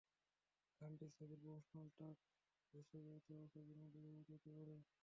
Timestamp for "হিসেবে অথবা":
2.73-3.43